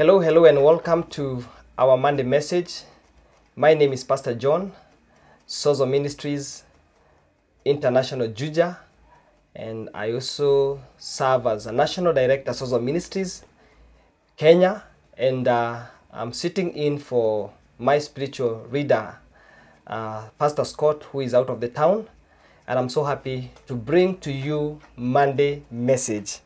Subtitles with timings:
[0.00, 1.44] Hello, hello, and welcome to
[1.76, 2.84] our Monday message.
[3.54, 4.72] My name is Pastor John,
[5.46, 6.64] Sozo Ministries
[7.66, 8.78] International Juja,
[9.54, 13.44] and I also serve as a National Director, Sozo Ministries
[14.38, 14.84] Kenya,
[15.18, 19.18] and uh, I'm sitting in for my spiritual reader,
[19.86, 22.08] uh, Pastor Scott, who is out of the town,
[22.66, 26.38] and I'm so happy to bring to you Monday message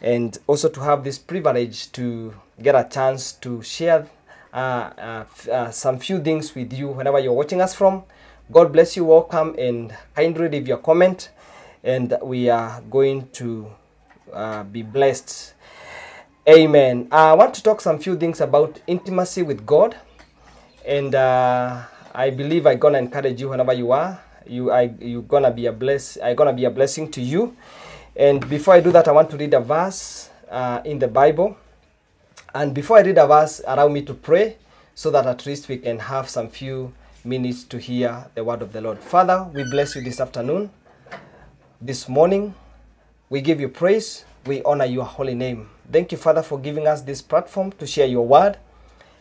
[0.00, 4.06] and also to have this privilege to get a chance to share
[4.52, 8.04] uh, uh, uh, some few things with you whenever you're watching us from.
[8.50, 11.30] God bless you, welcome, and kindly leave your comment,
[11.82, 13.66] and we are going to
[14.32, 15.54] uh, be blessed.
[16.48, 17.08] Amen.
[17.10, 19.96] I want to talk some few things about intimacy with God,
[20.86, 21.82] and uh,
[22.14, 24.22] I believe I'm gonna encourage you whenever you are.
[24.46, 26.16] You, I, you gonna be a bless.
[26.18, 27.56] I gonna be a blessing to you.
[28.14, 31.56] And before I do that, I want to read a verse uh, in the Bible.
[32.56, 34.56] And before I read a verse, allow me to pray
[34.94, 38.72] so that at least we can have some few minutes to hear the word of
[38.72, 38.98] the Lord.
[38.98, 40.70] Father, we bless you this afternoon,
[41.82, 42.54] this morning.
[43.28, 44.24] We give you praise.
[44.46, 45.68] We honor your holy name.
[45.92, 48.56] Thank you, Father, for giving us this platform to share your word.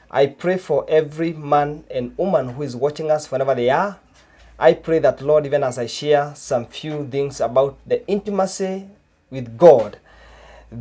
[0.10, 4.00] I pray for every man and woman who is watching us whenever they are.
[4.58, 8.88] I pray that, Lord, even as I share some few things about the intimacy
[9.30, 9.98] with God,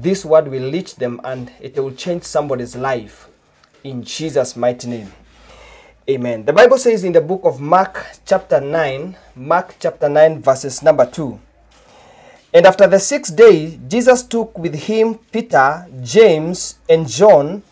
[0.02, 3.28] this word will reach them and it will change somebody's life.
[3.82, 5.12] In Jesus' mighty name.
[6.08, 6.44] Amen.
[6.44, 11.06] The Bible says in the book of Mark, chapter 9, Mark chapter 9, verses number
[11.06, 11.38] 2.
[12.52, 17.62] And after the sixth day, Jesus took with him Peter, James, and John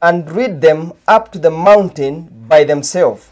[0.00, 3.30] and led them up to the mountain by themselves.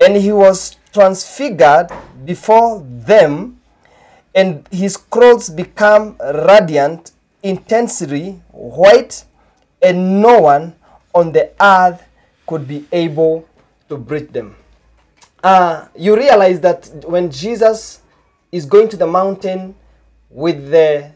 [0.00, 1.90] And he was transfigured
[2.24, 3.60] before them,
[4.34, 9.24] and his clothes became radiant, intensely white,
[9.82, 10.74] and no one
[11.14, 12.02] on the earth
[12.46, 13.48] could be able
[13.88, 14.56] to breathe them.
[15.42, 18.00] Uh, you realize that when Jesus
[18.52, 19.74] is going to the mountain
[20.28, 21.10] with the,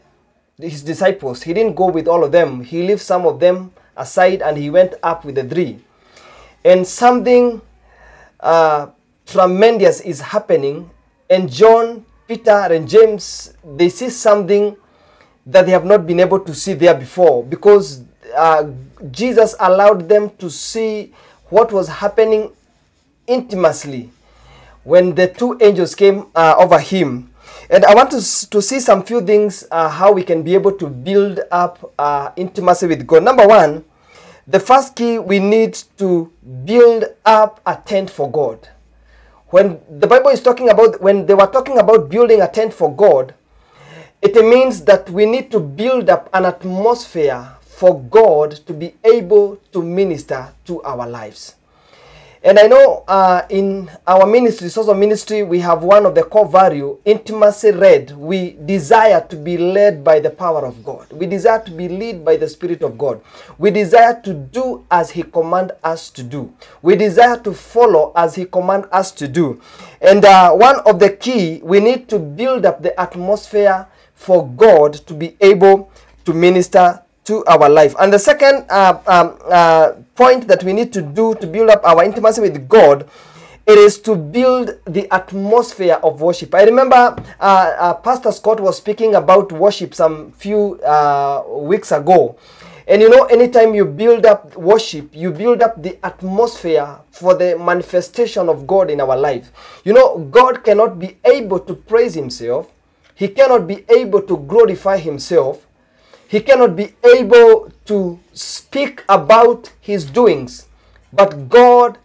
[0.57, 2.63] his disciples, he didn't go with all of them.
[2.63, 5.79] He left some of them aside and he went up with the three.
[6.63, 7.61] And something
[8.39, 8.87] uh,
[9.25, 10.89] tremendous is happening,
[11.29, 14.75] and John, Peter, and James they see something
[15.45, 18.03] that they have not been able to see there before because
[18.35, 18.69] uh,
[19.11, 21.13] Jesus allowed them to see
[21.49, 22.51] what was happening
[23.27, 24.09] intimately
[24.83, 27.31] when the two angels came uh, over him.
[27.69, 30.71] And I want to, to see some few things uh, how we can be able
[30.73, 33.23] to build up uh, intimacy with God.
[33.23, 33.83] Number one,
[34.47, 36.31] the first key we need to
[36.65, 38.69] build up a tent for God.
[39.47, 42.93] When the Bible is talking about, when they were talking about building a tent for
[42.93, 43.33] God,
[44.25, 49.57] it means that we need to build up an atmosphere for God to be able
[49.71, 51.53] to minister to our lives.
[52.41, 56.47] And I know uh, in our ministry, Sozo ministry, we have one of the core
[56.47, 58.17] value, intimacy led.
[58.17, 61.11] We desire to be led by the power of God.
[61.11, 63.21] We desire to be led by the Spirit of God.
[63.59, 66.51] We desire to do as He command us to do.
[66.81, 69.61] We desire to follow as He command us to do.
[70.01, 74.93] And uh, one of the key, we need to build up the atmosphere for God
[75.07, 75.91] to be able
[76.25, 77.95] to minister to our life.
[77.99, 81.83] And the second uh, um, uh, point that we need to do to build up
[81.83, 83.09] our intimacy with God,
[83.67, 86.53] it is to build the atmosphere of worship.
[86.53, 92.37] I remember uh, uh, Pastor Scott was speaking about worship some few uh, weeks ago.
[92.87, 97.57] And you know, anytime you build up worship, you build up the atmosphere for the
[97.57, 99.51] manifestation of God in our life.
[99.83, 102.71] You know, God cannot be able to praise Himself,
[103.15, 105.65] He cannot be able to glorify Himself.
[106.27, 110.67] He cannot be able to speak about his doings.
[111.13, 111.97] But god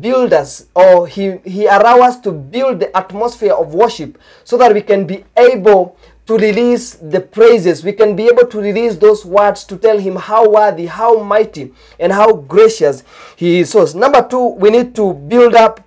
[0.00, 4.72] build us or he he allow us to build the atmosphere of worship so that
[4.72, 7.84] we can be able to release the praises.
[7.84, 11.74] We can be able to release those words to tell him how worthy how mighty
[12.00, 13.02] and how gracious
[13.36, 13.70] he is.
[13.70, 15.85] So number two we need to build up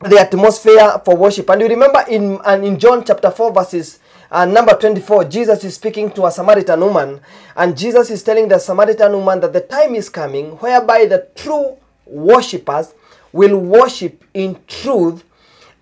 [0.00, 1.48] the atmosphere for worship.
[1.50, 3.98] And you remember in and in John chapter 4, verses
[4.30, 7.20] uh, number 24, Jesus is speaking to a Samaritan woman,
[7.56, 11.76] and Jesus is telling the Samaritan woman that the time is coming whereby the true
[12.06, 12.94] worshippers
[13.32, 15.24] will worship in truth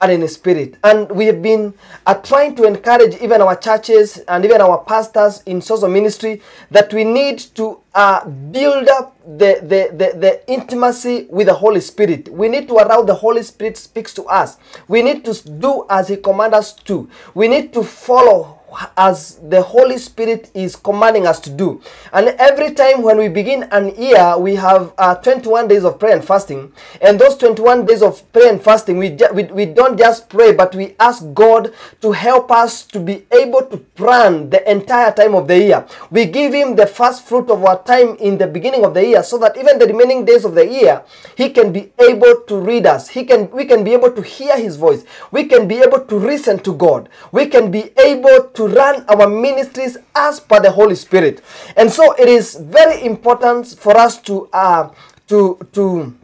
[0.00, 0.76] and in spirit.
[0.84, 1.74] And we have been
[2.06, 6.92] uh, trying to encourage even our churches and even our pastors in Sozo ministry that
[6.92, 12.28] we need to uh, build up the, the, the, the intimacy with the Holy Spirit.
[12.28, 14.58] We need to allow the Holy Spirit speaks to us.
[14.86, 17.08] We need to do as He commands us to.
[17.34, 18.55] We need to follow
[18.96, 21.80] as the Holy Spirit is commanding us to do.
[22.12, 26.16] And every time when we begin an year, we have uh, 21 days of prayer
[26.16, 26.72] and fasting.
[27.00, 30.74] And those 21 days of prayer and fasting, we, we, we don't just pray, but
[30.74, 35.48] we ask God to help us to be able to plan the entire time of
[35.48, 35.86] the year.
[36.10, 39.22] We give Him the first fruit of our time in the beginning of the year
[39.22, 41.04] so that even the remaining days of the year,
[41.36, 43.08] He can be able to read us.
[43.08, 45.04] He can, we can be able to hear His voice.
[45.30, 47.08] We can be able to listen to God.
[47.32, 51.42] We can be able to run our ministries as per the Holy Spirit.
[51.76, 54.90] And so it is very important for us to uh,
[55.28, 56.14] to to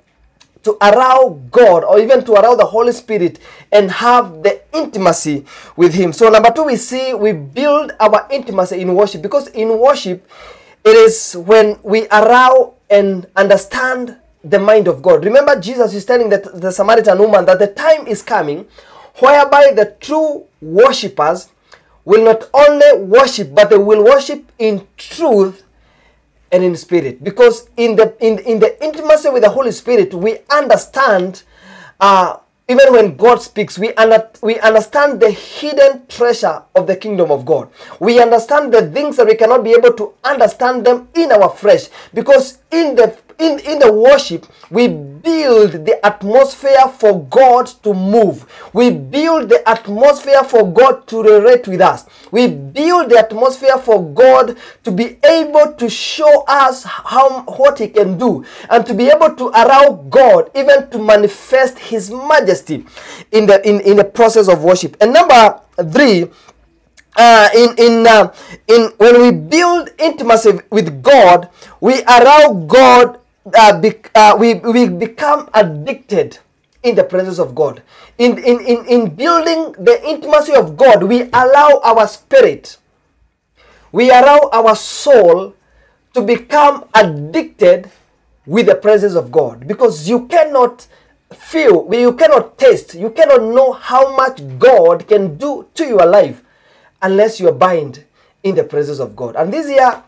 [0.62, 3.38] to allow God or even to allow the Holy Spirit
[3.70, 5.44] and have the intimacy
[5.76, 6.12] with Him.
[6.12, 10.28] So, number two, we see we build our intimacy in worship because in worship,
[10.84, 15.24] it is when we allow and understand the mind of God.
[15.24, 18.66] Remember, Jesus is telling the, the Samaritan woman that the time is coming
[19.18, 21.48] whereby the true worshippers
[22.04, 25.62] will not only worship, but they will worship in truth
[26.50, 27.22] and in spirit.
[27.22, 31.42] Because in the in, in the intimacy with the Holy Spirit, we understand
[32.00, 32.38] uh,
[32.68, 37.44] even when God speaks, we, under, we understand the hidden treasure of the kingdom of
[37.44, 37.68] God.
[38.00, 41.88] We understand the things that we cannot be able to understand them in our flesh.
[42.14, 48.46] Because in the in, in the worship, we build the atmosphere for God to move.
[48.72, 52.06] We build the atmosphere for God to relate with us.
[52.30, 57.88] We build the atmosphere for God to be able to show us how what He
[57.88, 62.84] can do and to be able to allow God even to manifest His majesty
[63.30, 64.96] in the in, in the process of worship.
[65.00, 65.60] And number
[65.92, 66.28] three,
[67.16, 68.32] uh, in in uh,
[68.68, 71.50] in when we build intimacy with God,
[71.80, 73.82] we allow God uh,
[74.14, 76.38] uh, we, we become addicted
[76.82, 77.82] in the presence of God.
[78.18, 82.76] In, in, in, in building the intimacy of God, we allow our spirit,
[83.90, 85.54] we allow our soul
[86.14, 87.90] to become addicted
[88.46, 90.86] with the presence of God because you cannot
[91.32, 96.42] feel, you cannot taste, you cannot know how much God can do to your life
[97.00, 98.04] unless you abide
[98.42, 99.36] in the presence of God.
[99.36, 100.02] And this year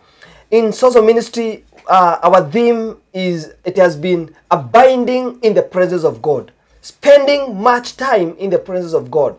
[0.50, 6.22] in Sozo ministry, uh, our theme is it has been abiding in the presence of
[6.22, 9.38] God, spending much time in the presence of God,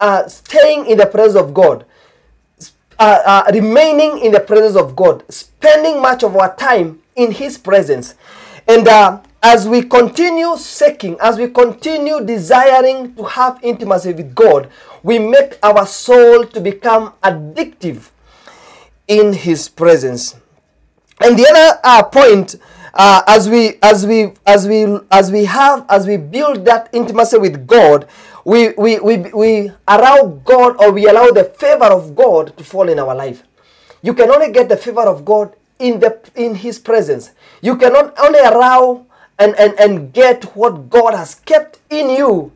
[0.00, 1.84] uh, staying in the presence of God,
[2.98, 7.58] uh, uh, remaining in the presence of God, spending much of our time in His
[7.58, 8.14] presence.
[8.68, 14.70] And uh, as we continue seeking, as we continue desiring to have intimacy with God,
[15.02, 18.10] we make our soul to become addictive
[19.06, 20.36] in His presence.
[21.20, 22.56] And the other uh, point,
[22.92, 27.38] uh, as we as we as we as we have as we build that intimacy
[27.38, 28.06] with God,
[28.44, 32.88] we we we we allow God or we allow the favor of God to fall
[32.88, 33.42] in our life.
[34.02, 37.32] You can only get the favor of God in the in His presence.
[37.62, 39.06] You cannot only allow
[39.38, 42.52] and and and get what God has kept in you,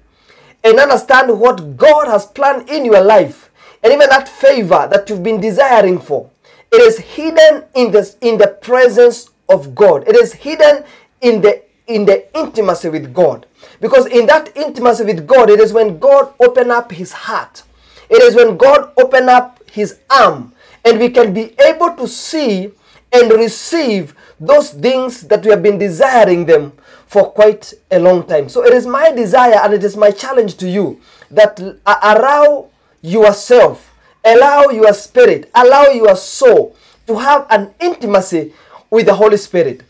[0.63, 3.51] and understand what God has planned in your life,
[3.83, 6.30] and even that favor that you've been desiring for
[6.73, 10.07] it is hidden in the, in the presence of God.
[10.09, 10.85] It is hidden
[11.21, 13.47] in the in the intimacy with God.
[13.81, 17.65] Because in that intimacy with God, it is when God open up his heart.
[18.09, 20.53] It is when God open up his arm
[20.85, 22.71] and we can be able to see
[23.13, 26.73] and receive those things that we have been desiring them
[27.07, 28.49] for quite a long time.
[28.49, 32.69] So it is my desire and it is my challenge to you that allow
[33.03, 33.90] yourself
[34.25, 38.53] Allow your spirit, allow your soul to have an intimacy
[38.91, 39.83] with the Holy Spirit.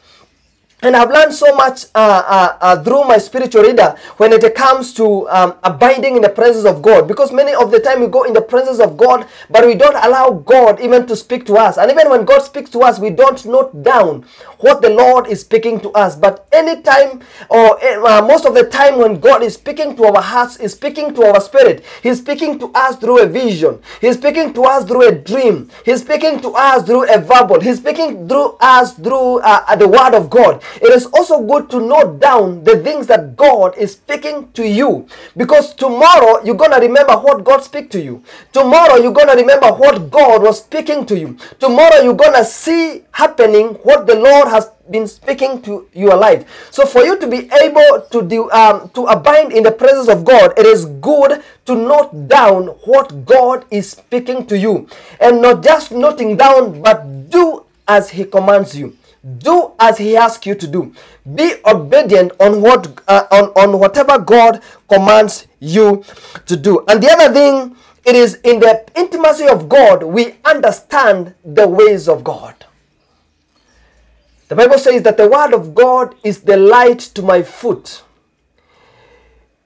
[0.83, 4.95] And I've learned so much uh, uh, uh, through my spiritual reader when it comes
[4.95, 7.07] to um, abiding in the presence of God.
[7.07, 9.97] Because many of the time we go in the presence of God, but we don't
[9.97, 11.77] allow God even to speak to us.
[11.77, 14.25] And even when God speaks to us, we don't note down
[14.59, 16.17] what the Lord is speaking to us.
[16.17, 20.57] But anytime or uh, most of the time when God is speaking to our hearts,
[20.59, 24.63] is speaking to our spirit, He's speaking to us through a vision, He's speaking to
[24.65, 28.95] us through a dream, He's speaking to us through a verbal, He's speaking through us
[28.95, 33.07] through uh, the Word of God it is also good to note down the things
[33.09, 37.91] that God is speaking to you because tomorrow you're going to remember what God speak
[37.91, 38.23] to you.
[38.53, 41.39] Tomorrow you're going to remember what God was speaking to you.
[41.59, 46.45] Tomorrow you're going to see happening what the Lord has been speaking to your life.
[46.71, 50.25] So for you to be able to do um, to abide in the presence of
[50.25, 54.89] God, it is good to note down what God is speaking to you,
[55.21, 58.97] and not just noting down, but do as He commands you.
[59.23, 60.95] Do as he asks you to do.
[61.35, 66.05] Be obedient on what uh, on, on whatever God commands you
[66.47, 66.85] to do.
[66.89, 72.09] And the other thing it is in the intimacy of God we understand the ways
[72.09, 72.55] of God.
[74.49, 78.03] The Bible says that the word of God is the light to my foot.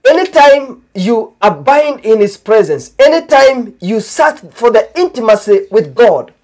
[0.06, 6.34] Anytime you abide in His presence, anytime you search for the intimacy with God,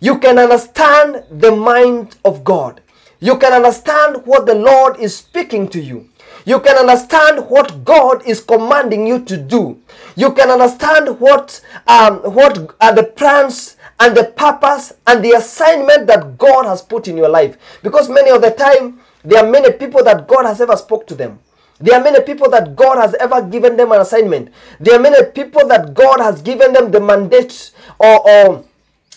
[0.00, 2.80] you can understand the mind of God.
[3.20, 6.08] You can understand what the Lord is speaking to you.
[6.44, 9.80] You can understand what God is commanding you to do.
[10.14, 16.06] You can understand what um, what are the plans and the purpose and the assignment
[16.08, 17.56] that God has put in your life.
[17.82, 21.14] Because many of the time there are many people that God has ever spoke to
[21.14, 21.38] them.
[21.80, 24.50] There are many people that God has ever given them an assignment.
[24.78, 28.64] There are many people that God has given them the mandate or, or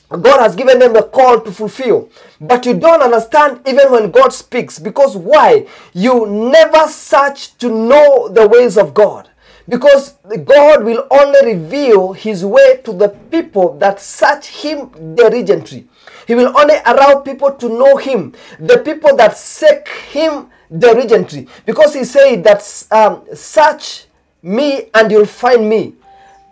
[0.09, 2.09] God has given them the call to fulfill.
[2.39, 4.79] But you don't understand even when God speaks.
[4.79, 5.67] Because why?
[5.93, 9.29] You never search to know the ways of God.
[9.67, 10.13] Because
[10.45, 15.89] God will only reveal His way to the people that search Him diligently.
[16.25, 20.47] He will only allow people to know Him, the people that seek Him
[20.77, 21.49] diligently.
[21.65, 24.05] Because He said that um, search
[24.41, 25.95] me and you'll find me.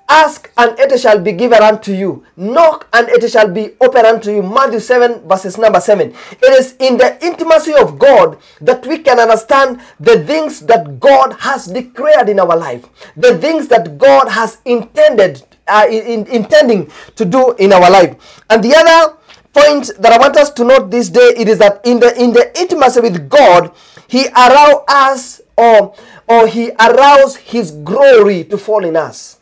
[0.07, 2.23] Ask and it shall be given unto you.
[2.37, 4.43] Knock and it shall be open unto you.
[4.43, 6.13] Matthew 7, verses number 7.
[6.31, 11.33] It is in the intimacy of God that we can understand the things that God
[11.39, 12.85] has declared in our life,
[13.17, 18.43] the things that God has intended, uh, in, intending to do in our life.
[18.51, 19.17] And the other
[19.53, 22.33] point that I want us to note this day it is that in the in
[22.33, 23.71] the intimacy with God,
[24.07, 25.95] He allow us or
[26.27, 29.39] or He allows His glory to fall in us.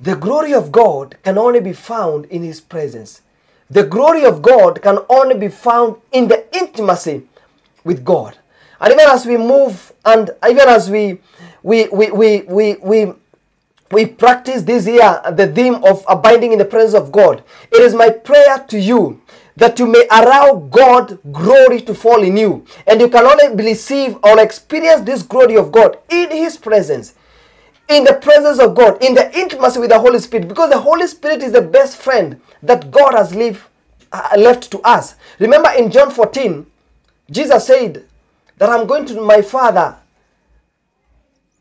[0.00, 3.22] The glory of God can only be found in His presence.
[3.70, 7.22] The glory of God can only be found in the intimacy
[7.84, 8.36] with God.
[8.80, 11.18] And even as we move and even as we
[11.62, 13.12] we we we we, we,
[13.90, 17.94] we practice this year the theme of abiding in the presence of God, it is
[17.94, 19.22] my prayer to you
[19.56, 22.66] that you may allow God glory to fall in you.
[22.86, 27.14] And you can only receive or experience this glory of God in His presence
[27.88, 31.06] in the presence of God, in the intimacy with the Holy Spirit, because the Holy
[31.06, 33.68] Spirit is the best friend that God has leave,
[34.12, 35.14] uh, left to us.
[35.38, 36.66] Remember in John 14,
[37.30, 38.04] Jesus said
[38.58, 39.96] that I'm going to my Father,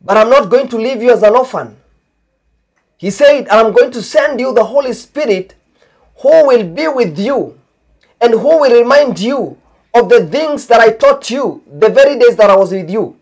[0.02, 1.78] but I'm not going to leave you as an orphan.
[2.98, 5.56] He said, I'm going to send you the Holy Spirit
[6.18, 7.60] who will be with you
[8.22, 9.58] and who will remind you
[9.94, 13.18] of the things that I taught you the very days that I was with you.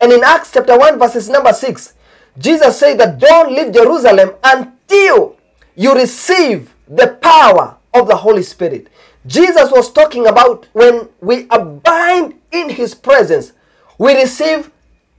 [0.00, 1.93] And in Acts chapter 1, verses number 6,
[2.38, 5.36] Jesus said that don't leave Jerusalem until
[5.76, 8.88] you receive the power of the Holy Spirit.
[9.26, 13.52] Jesus was talking about when we abide in His presence,
[13.98, 14.70] we receive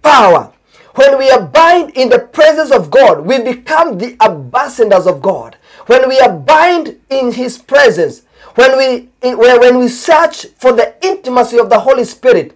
[0.03, 0.51] power.
[0.95, 5.57] When we abide in the presence of God, we become the ambassadors of God.
[5.87, 8.21] When we abide in His presence,
[8.55, 12.55] when we when we search for the intimacy of the Holy Spirit,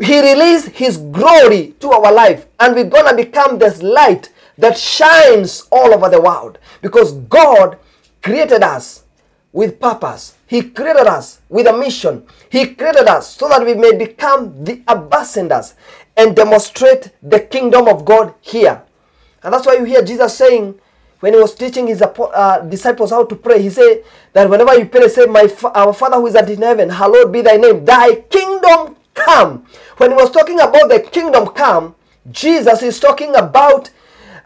[0.00, 5.66] he released His glory to our life, and we're gonna become this light that shines
[5.70, 7.78] all over the world because God
[8.22, 9.04] created us
[9.52, 10.34] with purpose.
[10.46, 12.26] He created us with a mission.
[12.50, 15.74] He created us so that we may become the ambassadors
[16.16, 18.82] and demonstrate the kingdom of God here.
[19.42, 20.78] And that's why you hear Jesus saying,
[21.20, 24.86] when he was teaching his uh, disciples how to pray, he said that whenever you
[24.86, 27.84] pray, say, "My our Father who is at in heaven, hallowed be thy name.
[27.84, 29.66] Thy kingdom come.
[29.98, 31.94] When he was talking about the kingdom come,
[32.30, 33.90] Jesus is talking about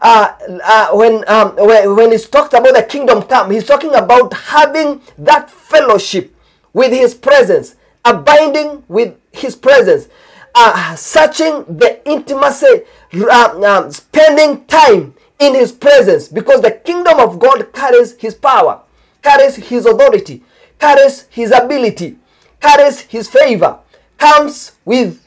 [0.01, 0.33] uh,
[0.65, 5.01] uh, when, um, when, when he's talked about the kingdom come, he's talking about having
[5.17, 6.35] that fellowship
[6.73, 10.09] with his presence, abiding with his presence,
[10.55, 12.81] uh, searching the intimacy,
[13.13, 18.81] uh, um, spending time in his presence, because the kingdom of God carries his power,
[19.21, 20.43] carries his authority,
[20.79, 22.17] carries his ability,
[22.59, 23.79] carries his favor,
[24.17, 25.22] comes with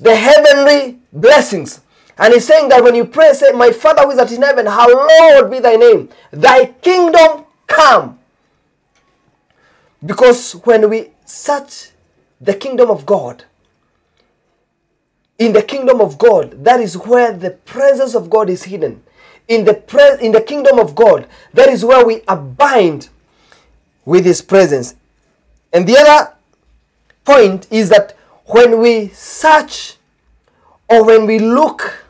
[0.00, 1.80] the heavenly blessings.
[2.18, 4.66] And he's saying that when you pray, say, My Father who is at in heaven,
[4.66, 6.08] hallowed be thy name.
[6.32, 8.18] Thy kingdom come.
[10.04, 11.90] Because when we search
[12.40, 13.44] the kingdom of God,
[15.38, 19.02] in the kingdom of God, that is where the presence of God is hidden.
[19.46, 23.06] In the, pre- in the kingdom of God, that is where we abide
[24.04, 24.96] with His presence.
[25.72, 26.32] And the other
[27.24, 28.17] point is that
[28.48, 29.96] when we search
[30.88, 32.04] or when we look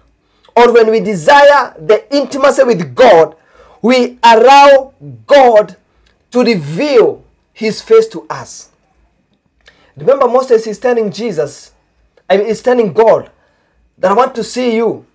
[0.56, 3.36] or when we desire the intimacy with God,
[3.82, 4.94] we allow
[5.26, 5.76] God
[6.30, 8.70] to reveal his face to us.
[9.96, 11.72] Remember, Moses is telling Jesus,
[12.30, 13.30] I mean, he's telling God
[13.98, 15.06] that I want to see you.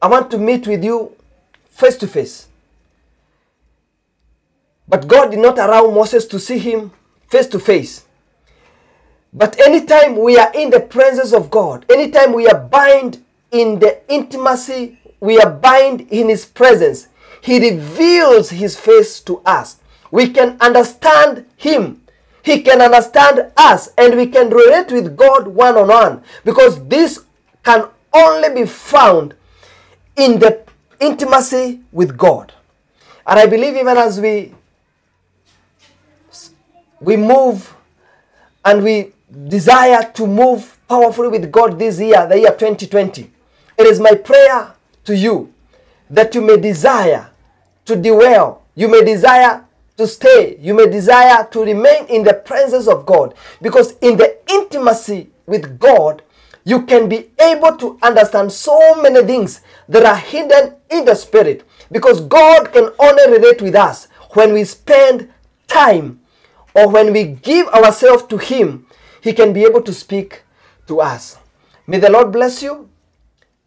[0.00, 1.14] I want to meet with you
[1.68, 2.48] face to face.
[4.88, 6.92] But God did not allow Moses to see him
[7.28, 8.04] face to face.
[9.34, 14.00] But anytime we are in the presence of God, anytime we are bind in the
[14.12, 17.08] intimacy, we are bind in His presence,
[17.40, 19.80] He reveals His face to us.
[20.12, 22.02] We can understand Him.
[22.44, 27.24] He can understand us and we can relate with God one on one because this
[27.64, 29.34] can only be found
[30.14, 30.62] in the
[31.00, 32.52] intimacy with God.
[33.26, 34.54] And I believe even as we
[37.00, 37.74] we move
[38.64, 39.13] and we
[39.48, 43.30] desire to move powerfully with God this year, the year 2020,
[43.78, 44.72] it is my prayer
[45.04, 45.52] to you
[46.10, 47.30] that you may desire
[47.84, 49.64] to dwell, you may desire
[49.96, 53.34] to stay, you may desire to remain in the presence of God.
[53.62, 56.22] Because in the intimacy with God,
[56.64, 61.64] you can be able to understand so many things that are hidden in the spirit.
[61.92, 65.30] Because God can only relate with us when we spend
[65.68, 66.20] time
[66.74, 68.86] or when we give ourselves to Him,
[69.24, 70.42] He can be able to speak
[70.86, 71.38] to us.
[71.86, 72.90] May the Lord bless you.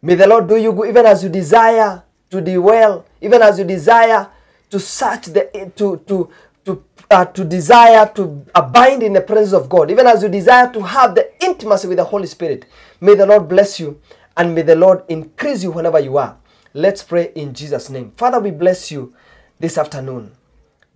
[0.00, 3.58] May the Lord do you good, even as you desire to do well, even as
[3.58, 4.28] you desire
[4.70, 6.30] to search the to to
[6.64, 10.72] to uh, to desire to abide in the presence of God, even as you desire
[10.72, 12.66] to have the intimacy with the Holy Spirit.
[13.00, 14.00] May the Lord bless you
[14.36, 16.36] and may the Lord increase you whenever you are.
[16.72, 18.12] Let's pray in Jesus' name.
[18.12, 19.12] Father, we bless you
[19.58, 20.30] this afternoon.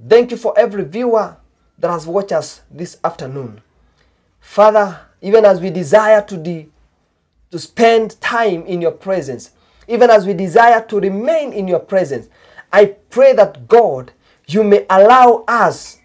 [0.09, 1.37] Thank you for every viewer
[1.81, 3.61] that has watched us this afternoon.
[4.43, 6.69] Father, even as we desire to, de-
[7.51, 9.53] to spend time in your presence,
[9.89, 12.29] even as we desire to remain in your presence,
[12.71, 14.13] I pray that God,
[14.49, 15.99] you may allow us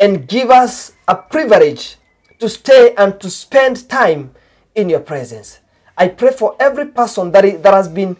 [0.00, 1.96] and give us a privilege
[2.40, 4.34] to stay and to spend time
[4.74, 5.60] in your presence.
[5.96, 8.16] I pray for every person that, is, that has been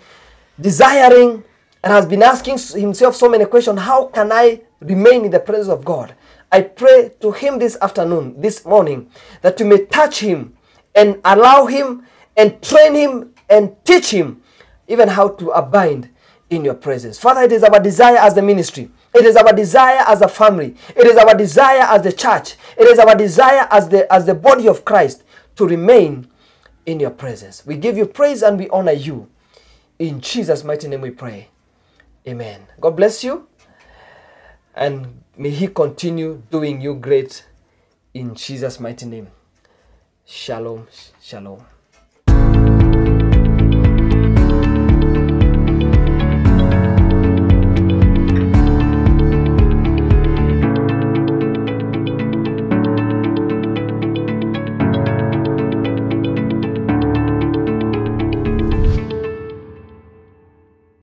[0.61, 1.43] desiring
[1.83, 5.69] and has been asking himself so many questions how can I remain in the presence
[5.69, 6.15] of God?
[6.53, 9.11] I pray to him this afternoon, this morning,
[9.41, 10.55] that you may touch him
[10.95, 14.43] and allow him and train him and teach him
[14.87, 16.11] even how to abide
[16.51, 17.19] in your presence.
[17.19, 18.91] Father, it is our desire as the ministry.
[19.15, 20.77] It is our desire as a family.
[20.95, 22.57] It is our desire as the church.
[22.77, 25.25] It is our desire as the as the body of Christ
[25.57, 26.29] to remain
[26.85, 27.65] in your presence.
[27.65, 29.29] We give you praise and we honor you.
[29.99, 31.49] In Jesus' mighty name we pray.
[32.27, 32.67] Amen.
[32.81, 33.49] God bless you.
[34.75, 37.45] And may He continue doing you great
[38.15, 39.29] in Jesus' mighty name.
[40.25, 40.89] Shalom.
[41.21, 41.72] Shalom.